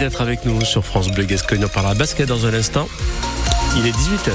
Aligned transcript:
d'être 0.00 0.22
avec 0.22 0.44
nous 0.44 0.60
sur 0.62 0.84
France 0.84 1.08
Bleu 1.08 1.22
Gascogne. 1.24 1.64
On 1.64 1.68
parlera 1.68 1.94
basket 1.94 2.26
dans 2.26 2.46
un 2.46 2.54
instant. 2.54 2.88
Il 3.76 3.86
est 3.86 3.92
18h. 3.92 4.32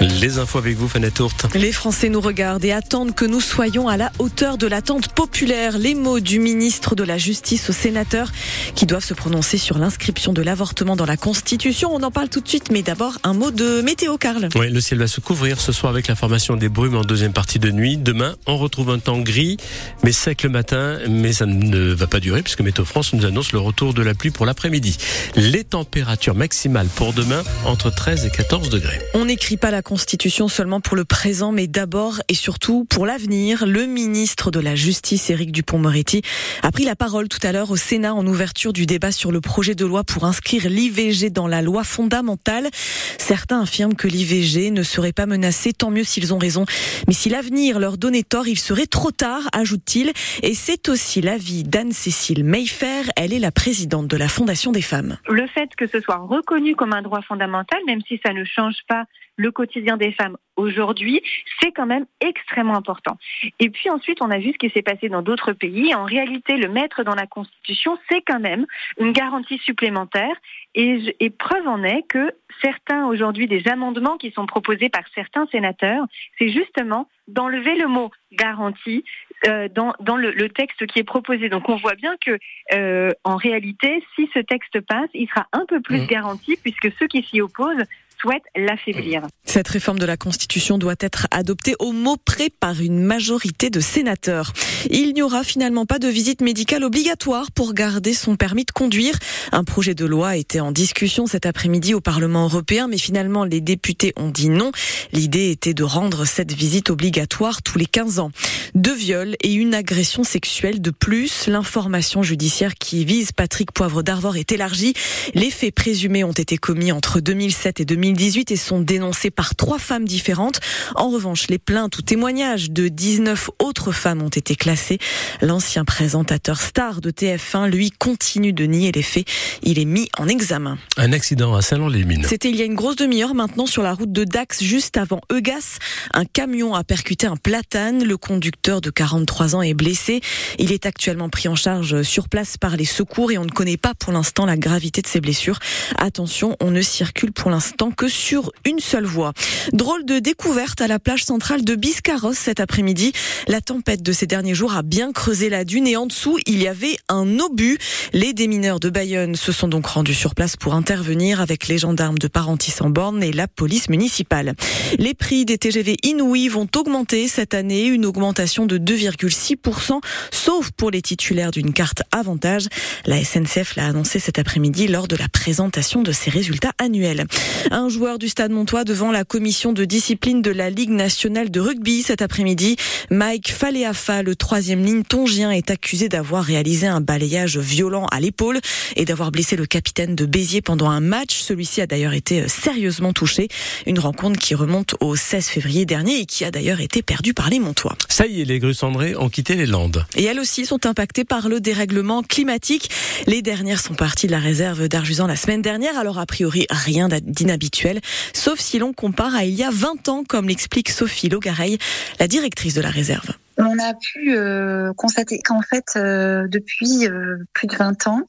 Les 0.00 0.38
infos 0.38 0.58
avec 0.58 0.76
vous, 0.76 0.86
Fanette 0.86 1.14
Tourte. 1.14 1.46
Les 1.56 1.72
Français 1.72 2.08
nous 2.08 2.20
regardent 2.20 2.64
et 2.64 2.70
attendent 2.70 3.16
que 3.16 3.24
nous 3.24 3.40
soyons 3.40 3.88
à 3.88 3.96
la 3.96 4.12
hauteur 4.20 4.56
de 4.56 4.68
l'attente 4.68 5.08
populaire. 5.08 5.76
Les 5.76 5.96
mots 5.96 6.20
du 6.20 6.38
ministre 6.38 6.94
de 6.94 7.02
la 7.02 7.18
Justice 7.18 7.68
aux 7.68 7.72
sénateurs 7.72 8.30
qui 8.76 8.86
doivent 8.86 9.04
se 9.04 9.14
prononcer 9.14 9.58
sur 9.58 9.76
l'inscription 9.76 10.32
de 10.32 10.40
l'avortement 10.40 10.94
dans 10.94 11.04
la 11.04 11.16
Constitution. 11.16 11.90
On 11.92 12.02
en 12.04 12.12
parle 12.12 12.28
tout 12.28 12.40
de 12.40 12.48
suite, 12.48 12.70
mais 12.70 12.82
d'abord 12.82 13.18
un 13.24 13.34
mot 13.34 13.50
de 13.50 13.80
météo, 13.80 14.18
Karl. 14.18 14.48
Oui, 14.54 14.70
le 14.70 14.80
ciel 14.80 15.00
va 15.00 15.08
se 15.08 15.20
couvrir 15.20 15.60
ce 15.60 15.72
soir 15.72 15.90
avec 15.90 16.06
la 16.06 16.14
formation 16.14 16.54
des 16.54 16.68
brumes 16.68 16.96
en 16.96 17.02
deuxième 17.02 17.32
partie 17.32 17.58
de 17.58 17.72
nuit. 17.72 17.96
Demain, 17.96 18.36
on 18.46 18.56
retrouve 18.56 18.90
un 18.90 19.00
temps 19.00 19.18
gris, 19.18 19.56
mais 20.04 20.12
sec 20.12 20.44
le 20.44 20.50
matin, 20.50 20.98
mais 21.08 21.32
ça 21.32 21.46
ne 21.46 21.92
va 21.92 22.06
pas 22.06 22.20
durer 22.20 22.42
puisque 22.42 22.60
Météo 22.60 22.84
France 22.84 23.14
nous 23.14 23.24
annonce 23.24 23.52
le 23.52 23.58
retour 23.58 23.94
de 23.94 24.02
la 24.02 24.14
pluie 24.14 24.30
pour 24.30 24.46
l'après-midi. 24.46 24.96
Les 25.34 25.64
températures 25.64 26.36
maximales 26.36 26.88
pour 26.94 27.12
demain 27.12 27.42
entre 27.64 27.90
13 27.90 28.26
et 28.26 28.30
14 28.30 28.70
degrés. 28.70 29.00
On 29.14 29.24
n'écrit 29.24 29.56
pas 29.56 29.72
la 29.72 29.82
Constitution 29.88 30.48
seulement 30.48 30.82
pour 30.82 30.96
le 30.96 31.06
présent, 31.06 31.50
mais 31.50 31.66
d'abord 31.66 32.20
et 32.28 32.34
surtout 32.34 32.84
pour 32.84 33.06
l'avenir. 33.06 33.64
Le 33.66 33.86
ministre 33.86 34.50
de 34.50 34.60
la 34.60 34.74
Justice, 34.74 35.30
Éric 35.30 35.50
Dupont-Moretti, 35.50 36.20
a 36.62 36.70
pris 36.70 36.84
la 36.84 36.94
parole 36.94 37.26
tout 37.28 37.38
à 37.42 37.52
l'heure 37.52 37.70
au 37.70 37.76
Sénat 37.76 38.12
en 38.12 38.26
ouverture 38.26 38.74
du 38.74 38.84
débat 38.84 39.12
sur 39.12 39.32
le 39.32 39.40
projet 39.40 39.74
de 39.74 39.86
loi 39.86 40.04
pour 40.04 40.24
inscrire 40.24 40.68
l'IVG 40.68 41.30
dans 41.30 41.46
la 41.46 41.62
loi 41.62 41.84
fondamentale. 41.84 42.68
Certains 43.16 43.62
affirment 43.62 43.94
que 43.94 44.08
l'IVG 44.08 44.70
ne 44.72 44.82
serait 44.82 45.14
pas 45.14 45.24
menacée, 45.24 45.72
tant 45.72 45.90
mieux 45.90 46.04
s'ils 46.04 46.34
ont 46.34 46.38
raison. 46.38 46.66
Mais 47.06 47.14
si 47.14 47.30
l'avenir 47.30 47.78
leur 47.78 47.96
donnait 47.96 48.24
tort, 48.24 48.46
il 48.46 48.58
serait 48.58 48.84
trop 48.84 49.10
tard, 49.10 49.48
ajoute-t-il. 49.54 50.12
Et 50.42 50.52
c'est 50.52 50.90
aussi 50.90 51.22
l'avis 51.22 51.64
d'Anne-Cécile 51.64 52.44
Mayfair. 52.44 53.06
Elle 53.16 53.32
est 53.32 53.38
la 53.38 53.52
présidente 53.52 54.06
de 54.06 54.18
la 54.18 54.28
Fondation 54.28 54.70
des 54.70 54.82
femmes. 54.82 55.16
Le 55.30 55.46
fait 55.46 55.70
que 55.78 55.86
ce 55.86 55.98
soit 56.02 56.18
reconnu 56.18 56.76
comme 56.76 56.92
un 56.92 57.00
droit 57.00 57.22
fondamental, 57.22 57.80
même 57.86 58.02
si 58.06 58.20
ça 58.22 58.34
ne 58.34 58.44
change 58.44 58.76
pas 58.86 59.04
le 59.38 59.50
quotidien 59.52 59.96
des 59.96 60.12
femmes 60.12 60.36
aujourd'hui, 60.56 61.22
c'est 61.60 61.70
quand 61.70 61.86
même 61.86 62.04
extrêmement 62.20 62.76
important. 62.76 63.16
Et 63.60 63.70
puis 63.70 63.88
ensuite, 63.88 64.20
on 64.20 64.30
a 64.30 64.38
vu 64.38 64.52
ce 64.52 64.58
qui 64.58 64.68
s'est 64.70 64.82
passé 64.82 65.08
dans 65.08 65.22
d'autres 65.22 65.52
pays. 65.52 65.94
En 65.94 66.04
réalité, 66.04 66.56
le 66.56 66.68
mettre 66.68 67.04
dans 67.04 67.14
la 67.14 67.26
Constitution, 67.26 67.96
c'est 68.10 68.20
quand 68.20 68.40
même 68.40 68.66
une 68.98 69.12
garantie 69.12 69.58
supplémentaire. 69.58 70.34
Et, 70.74 71.14
et 71.20 71.30
preuve 71.30 71.66
en 71.68 71.84
est 71.84 72.02
que 72.08 72.32
certains 72.60 73.06
aujourd'hui 73.06 73.46
des 73.46 73.68
amendements 73.68 74.16
qui 74.16 74.32
sont 74.32 74.46
proposés 74.46 74.88
par 74.88 75.04
certains 75.14 75.46
sénateurs, 75.46 76.04
c'est 76.38 76.50
justement 76.50 77.08
d'enlever 77.28 77.76
le 77.76 77.86
mot 77.86 78.10
garantie 78.32 79.04
euh, 79.46 79.68
dans, 79.68 79.94
dans 80.00 80.16
le, 80.16 80.32
le, 80.32 80.48
texte 80.48 80.86
qui 80.86 80.98
est 80.98 81.04
proposé. 81.04 81.48
Donc 81.48 81.68
on 81.68 81.76
voit 81.76 81.94
bien 81.94 82.16
que 82.24 82.38
euh, 82.72 83.12
en 83.22 83.36
réalité, 83.36 84.02
si 84.16 84.28
ce 84.34 84.40
texte 84.40 84.80
passe, 84.80 85.10
il 85.14 85.28
sera 85.28 85.46
un 85.52 85.64
peu 85.66 85.80
plus 85.80 86.00
mmh. 86.00 86.06
garanti 86.06 86.58
puisque 86.60 86.90
ceux 86.98 87.06
qui 87.06 87.22
s'y 87.22 87.40
opposent 87.40 87.84
souhaite 88.20 88.42
l'affaiblir. 88.56 89.22
Cette 89.44 89.68
réforme 89.68 89.98
de 89.98 90.06
la 90.06 90.16
Constitution 90.16 90.78
doit 90.78 90.96
être 91.00 91.26
adoptée 91.30 91.74
au 91.78 91.92
mot 91.92 92.16
près 92.16 92.50
par 92.50 92.80
une 92.80 93.00
majorité 93.00 93.70
de 93.70 93.80
sénateurs. 93.80 94.52
Il 94.90 95.14
n'y 95.14 95.22
aura 95.22 95.44
finalement 95.44 95.86
pas 95.86 95.98
de 95.98 96.08
visite 96.08 96.40
médicale 96.40 96.84
obligatoire 96.84 97.50
pour 97.50 97.74
garder 97.74 98.14
son 98.14 98.36
permis 98.36 98.64
de 98.64 98.72
conduire. 98.72 99.14
Un 99.52 99.64
projet 99.64 99.94
de 99.94 100.04
loi 100.04 100.36
était 100.36 100.60
en 100.60 100.72
discussion 100.72 101.26
cet 101.26 101.46
après-midi 101.46 101.94
au 101.94 102.00
Parlement 102.00 102.44
européen, 102.44 102.88
mais 102.88 102.98
finalement 102.98 103.44
les 103.44 103.60
députés 103.60 104.12
ont 104.16 104.30
dit 104.30 104.48
non. 104.48 104.72
L'idée 105.12 105.50
était 105.50 105.74
de 105.74 105.84
rendre 105.84 106.24
cette 106.24 106.52
visite 106.52 106.90
obligatoire 106.90 107.62
tous 107.62 107.78
les 107.78 107.86
15 107.86 108.18
ans. 108.18 108.30
Deux 108.74 108.94
viols 108.94 109.36
et 109.42 109.52
une 109.52 109.74
agression 109.74 110.24
sexuelle 110.24 110.80
de 110.80 110.90
plus. 110.90 111.46
L'information 111.46 112.22
judiciaire 112.22 112.74
qui 112.74 113.04
vise 113.04 113.32
Patrick 113.32 113.72
Poivre 113.72 114.02
d'Arvor 114.02 114.36
est 114.36 114.52
élargie. 114.52 114.94
Les 115.34 115.50
faits 115.50 115.74
présumés 115.74 116.24
ont 116.24 116.32
été 116.32 116.58
commis 116.58 116.92
entre 116.92 117.20
2007 117.20 117.80
et 117.80 117.84
2018 118.08 118.52
et 118.52 118.56
sont 118.56 118.80
dénoncés 118.80 119.30
par 119.30 119.54
trois 119.54 119.78
femmes 119.78 120.06
différentes. 120.06 120.60
En 120.94 121.10
revanche, 121.10 121.48
les 121.48 121.58
plaintes 121.58 121.98
ou 121.98 122.02
témoignages 122.02 122.70
de 122.70 122.88
19 122.88 123.50
autres 123.58 123.92
femmes 123.92 124.22
ont 124.22 124.30
été 124.30 124.56
classés. 124.56 124.98
L'ancien 125.42 125.84
présentateur 125.84 126.58
star 126.58 127.02
de 127.02 127.10
TF1, 127.10 127.68
lui, 127.68 127.90
continue 127.90 128.54
de 128.54 128.64
nier 128.64 128.92
les 128.92 129.02
faits. 129.02 129.26
Il 129.62 129.78
est 129.78 129.84
mis 129.84 130.08
en 130.16 130.26
examen. 130.26 130.78
Un 130.96 131.12
accident 131.12 131.54
à 131.54 131.60
Saint-Lon-les-Mines. 131.60 132.24
C'était 132.26 132.48
il 132.48 132.56
y 132.56 132.62
a 132.62 132.64
une 132.64 132.74
grosse 132.74 132.96
demi-heure 132.96 133.34
maintenant 133.34 133.66
sur 133.66 133.82
la 133.82 133.92
route 133.92 134.12
de 134.12 134.24
Dax, 134.24 134.62
juste 134.62 134.96
avant 134.96 135.20
Eugas. 135.30 135.78
Un 136.14 136.24
camion 136.24 136.74
a 136.74 136.84
percuté 136.84 137.26
un 137.26 137.36
platane. 137.36 138.04
Le 138.04 138.16
conducteur 138.16 138.80
de 138.80 138.88
43 138.88 139.54
ans 139.54 139.62
est 139.62 139.74
blessé. 139.74 140.22
Il 140.58 140.72
est 140.72 140.86
actuellement 140.86 141.28
pris 141.28 141.48
en 141.48 141.56
charge 141.56 142.00
sur 142.02 142.30
place 142.30 142.56
par 142.56 142.78
les 142.78 142.86
secours 142.86 143.32
et 143.32 143.36
on 143.36 143.44
ne 143.44 143.50
connaît 143.50 143.76
pas 143.76 143.92
pour 143.92 144.14
l'instant 144.14 144.46
la 144.46 144.56
gravité 144.56 145.02
de 145.02 145.06
ses 145.06 145.20
blessures. 145.20 145.58
Attention, 145.98 146.56
on 146.60 146.70
ne 146.70 146.80
circule 146.80 147.32
pour 147.32 147.50
l'instant 147.50 147.90
que 147.98 148.08
sur 148.08 148.52
une 148.64 148.78
seule 148.78 149.04
voie. 149.04 149.32
Drôle 149.72 150.06
de 150.06 150.20
découverte 150.20 150.80
à 150.80 150.86
la 150.86 151.00
plage 151.00 151.24
centrale 151.24 151.64
de 151.64 151.74
Biscarros 151.74 152.32
cet 152.32 152.60
après-midi. 152.60 153.12
La 153.48 153.60
tempête 153.60 154.02
de 154.02 154.12
ces 154.12 154.26
derniers 154.26 154.54
jours 154.54 154.74
a 154.74 154.82
bien 154.82 155.12
creusé 155.12 155.50
la 155.50 155.64
dune 155.64 155.86
et 155.88 155.96
en 155.96 156.06
dessous, 156.06 156.38
il 156.46 156.62
y 156.62 156.68
avait 156.68 156.96
un 157.08 157.38
obus. 157.40 157.76
Les 158.14 158.32
démineurs 158.32 158.80
de 158.80 158.88
Bayonne 158.88 159.36
se 159.36 159.52
sont 159.52 159.68
donc 159.68 159.86
rendus 159.86 160.14
sur 160.14 160.34
place 160.34 160.56
pour 160.56 160.74
intervenir 160.74 161.42
avec 161.42 161.68
les 161.68 161.76
gendarmes 161.76 162.18
de 162.18 162.26
Parentis 162.26 162.74
en 162.80 162.88
borne 162.88 163.22
et 163.22 163.32
la 163.32 163.48
police 163.48 163.90
municipale. 163.90 164.54
Les 164.98 165.12
prix 165.12 165.44
des 165.44 165.58
TGV 165.58 165.96
inouïs 166.02 166.48
vont 166.48 166.66
augmenter 166.74 167.28
cette 167.28 167.52
année, 167.52 167.84
une 167.86 168.06
augmentation 168.06 168.64
de 168.64 168.78
2,6%, 168.78 170.00
sauf 170.30 170.70
pour 170.70 170.90
les 170.90 171.02
titulaires 171.02 171.50
d'une 171.50 171.72
carte 171.72 172.02
avantage. 172.10 172.66
La 173.04 173.22
SNCF 173.22 173.76
l'a 173.76 173.86
annoncé 173.86 174.18
cet 174.18 174.38
après-midi 174.38 174.88
lors 174.88 175.06
de 175.06 175.16
la 175.16 175.28
présentation 175.28 176.02
de 176.02 176.12
ses 176.12 176.30
résultats 176.30 176.72
annuels. 176.78 177.26
Un 177.70 177.90
joueur 177.90 178.18
du 178.18 178.28
Stade 178.28 178.52
Montois 178.52 178.84
devant 178.84 179.12
la 179.12 179.24
commission 179.24 179.72
de 179.74 179.84
discipline 179.84 180.40
de 180.40 180.50
la 180.50 180.70
Ligue 180.70 180.90
nationale 180.90 181.50
de 181.50 181.60
rugby 181.60 182.02
cet 182.02 182.22
après-midi. 182.22 182.76
Mike 183.10 183.52
Faleafa, 183.52 184.22
le 184.22 184.34
troisième 184.34 184.82
ligne 184.82 185.02
tongien, 185.02 185.50
est 185.50 185.70
accusé 185.70 186.08
d'avoir 186.08 186.42
réalisé 186.42 186.86
un 186.86 187.02
balayage 187.02 187.58
violent 187.58 187.97
à 188.06 188.20
l'épaule 188.20 188.60
et 188.96 189.04
d'avoir 189.04 189.30
blessé 189.30 189.56
le 189.56 189.66
capitaine 189.66 190.14
de 190.14 190.26
Béziers 190.26 190.62
pendant 190.62 190.88
un 190.88 191.00
match. 191.00 191.38
Celui-ci 191.40 191.80
a 191.80 191.86
d'ailleurs 191.86 192.14
été 192.14 192.48
sérieusement 192.48 193.12
touché. 193.12 193.48
Une 193.86 193.98
rencontre 193.98 194.38
qui 194.38 194.54
remonte 194.54 194.94
au 195.00 195.16
16 195.16 195.46
février 195.46 195.84
dernier 195.84 196.20
et 196.20 196.26
qui 196.26 196.44
a 196.44 196.50
d'ailleurs 196.50 196.80
été 196.80 197.02
perdue 197.02 197.34
par 197.34 197.50
les 197.50 197.58
Montois. 197.58 197.96
Ça 198.08 198.26
y 198.26 198.40
est, 198.40 198.44
les 198.44 198.58
grues 198.58 198.74
cendrées 198.74 199.16
ont 199.16 199.28
quitté 199.28 199.54
les 199.54 199.66
Landes. 199.66 200.04
Et 200.16 200.24
elles 200.24 200.40
aussi 200.40 200.66
sont 200.66 200.86
impactées 200.86 201.24
par 201.24 201.48
le 201.48 201.60
dérèglement 201.60 202.22
climatique. 202.22 202.90
Les 203.26 203.42
dernières 203.42 203.80
sont 203.80 203.94
parties 203.94 204.26
de 204.26 204.32
la 204.32 204.38
réserve 204.38 204.88
d'Arjusan 204.88 205.26
la 205.26 205.36
semaine 205.36 205.62
dernière, 205.62 205.98
alors 205.98 206.18
a 206.18 206.26
priori 206.26 206.66
rien 206.70 207.08
d'inhabituel, 207.08 208.00
sauf 208.32 208.58
si 208.58 208.78
l'on 208.78 208.92
compare 208.92 209.34
à 209.34 209.44
il 209.44 209.54
y 209.54 209.64
a 209.64 209.70
20 209.70 210.08
ans, 210.08 210.24
comme 210.28 210.48
l'explique 210.48 210.90
Sophie 210.90 211.28
Logareil, 211.28 211.78
la 212.20 212.28
directrice 212.28 212.74
de 212.74 212.80
la 212.80 212.90
réserve 212.90 213.32
on 213.58 213.78
a 213.78 213.92
pu 213.94 214.36
euh, 214.36 214.92
constater 214.94 215.40
qu'en 215.40 215.62
fait, 215.62 215.84
euh, 215.96 216.46
depuis 216.48 217.08
euh, 217.08 217.38
plus 217.52 217.66
de 217.66 217.74
20 217.74 218.06
ans, 218.06 218.22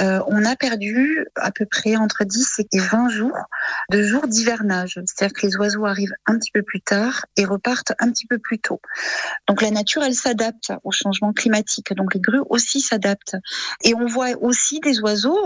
euh, 0.00 0.20
on 0.26 0.44
a 0.44 0.56
perdu 0.56 1.26
à 1.36 1.52
peu 1.52 1.64
près 1.64 1.96
entre 1.96 2.24
10 2.24 2.60
et 2.72 2.78
20 2.78 3.08
jours 3.08 3.38
de 3.90 4.02
jours 4.02 4.26
d'hivernage. 4.26 5.00
C'est-à-dire 5.06 5.32
que 5.32 5.46
les 5.46 5.56
oiseaux 5.56 5.86
arrivent 5.86 6.14
un 6.26 6.38
petit 6.38 6.50
peu 6.50 6.62
plus 6.62 6.80
tard 6.80 7.24
et 7.36 7.44
repartent 7.44 7.92
un 8.00 8.10
petit 8.10 8.26
peu 8.26 8.38
plus 8.38 8.58
tôt. 8.58 8.80
Donc 9.48 9.62
la 9.62 9.70
nature, 9.70 10.02
elle 10.02 10.14
s'adapte 10.14 10.72
au 10.82 10.90
changement 10.90 11.32
climatique. 11.32 11.94
Donc 11.94 12.14
les 12.14 12.20
grues 12.20 12.42
aussi 12.50 12.80
s'adaptent. 12.80 13.36
Et 13.82 13.94
on 13.94 14.06
voit 14.06 14.30
aussi 14.40 14.80
des 14.80 15.00
oiseaux 15.00 15.38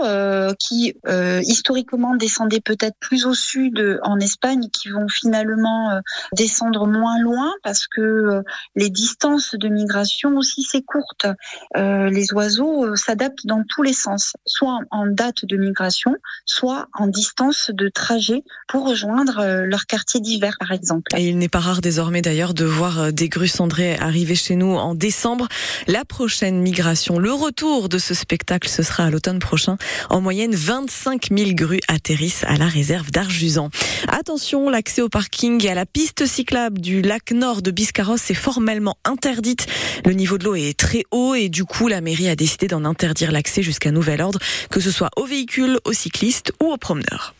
qui 0.57 0.95
historiquement 1.43 2.15
descendaient 2.15 2.61
peut-être 2.61 2.97
plus 2.99 3.25
au 3.25 3.33
sud 3.33 3.99
en 4.03 4.19
Espagne, 4.19 4.69
qui 4.71 4.89
vont 4.89 5.07
finalement 5.07 6.01
descendre 6.33 6.87
moins 6.87 7.19
loin 7.19 7.53
parce 7.63 7.87
que 7.87 8.43
les 8.75 8.89
distances 8.89 9.18
distance 9.19 9.55
de 9.55 9.67
migration 9.67 10.37
aussi 10.37 10.63
c'est 10.63 10.81
courte. 10.81 11.27
Euh, 11.75 12.09
les 12.09 12.31
oiseaux 12.33 12.85
euh, 12.85 12.95
s'adaptent 12.95 13.45
dans 13.45 13.63
tous 13.67 13.83
les 13.83 13.91
sens, 13.91 14.33
soit 14.45 14.79
en 14.91 15.07
date 15.07 15.43
de 15.43 15.57
migration, 15.57 16.15
soit 16.45 16.87
en 16.93 17.07
distance 17.07 17.69
de 17.73 17.89
trajet 17.89 18.43
pour 18.69 18.87
rejoindre 18.87 19.39
euh, 19.39 19.65
leur 19.65 19.87
quartier 19.87 20.21
d'hiver, 20.21 20.55
par 20.57 20.71
exemple. 20.71 21.11
Et 21.17 21.27
il 21.27 21.37
n'est 21.37 21.49
pas 21.49 21.59
rare 21.59 21.81
désormais 21.81 22.21
d'ailleurs 22.21 22.53
de 22.53 22.63
voir 22.63 23.11
des 23.11 23.27
grues 23.27 23.49
cendrées 23.49 23.97
arriver 23.97 24.35
chez 24.35 24.55
nous 24.55 24.75
en 24.75 24.95
décembre. 24.95 25.49
La 25.87 26.05
prochaine 26.05 26.61
migration, 26.61 27.19
le 27.19 27.33
retour 27.33 27.89
de 27.89 27.97
ce 27.97 28.13
spectacle, 28.13 28.69
ce 28.69 28.83
sera 28.83 29.03
à 29.03 29.09
l'automne 29.09 29.39
prochain. 29.39 29.77
En 30.09 30.21
moyenne, 30.21 30.55
25 30.55 31.27
000 31.35 31.51
grues 31.55 31.81
atterrissent 31.89 32.45
à 32.45 32.55
la 32.55 32.67
réserve 32.67 33.11
d'Arjusan. 33.11 33.69
Attention, 34.07 34.69
l'accès 34.69 35.01
au 35.01 35.09
parking 35.09 35.65
et 35.65 35.71
à 35.71 35.75
la 35.75 35.85
piste 35.85 36.25
cyclable 36.25 36.79
du 36.79 37.01
lac 37.01 37.31
nord 37.31 37.61
de 37.61 37.71
Biscarros 37.71 38.15
est 38.15 38.33
formellement 38.33 38.95
interdite. 39.09 39.65
Le 40.05 40.13
niveau 40.13 40.37
de 40.37 40.45
l'eau 40.45 40.55
est 40.55 40.77
très 40.77 41.03
haut 41.11 41.35
et 41.35 41.49
du 41.49 41.65
coup, 41.65 41.87
la 41.87 42.01
mairie 42.01 42.29
a 42.29 42.35
décidé 42.35 42.67
d'en 42.67 42.85
interdire 42.85 43.31
l'accès 43.31 43.61
jusqu'à 43.61 43.91
nouvel 43.91 44.21
ordre, 44.21 44.39
que 44.69 44.79
ce 44.79 44.91
soit 44.91 45.09
aux 45.17 45.25
véhicules, 45.25 45.79
aux 45.85 45.93
cyclistes 45.93 46.53
ou 46.61 46.71
aux 46.71 46.77
promeneurs. 46.77 47.33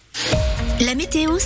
La 0.81 0.95
météo 0.95 1.37